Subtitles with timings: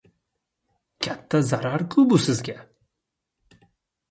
[1.03, 2.57] Katta zarar-ku bu sizga!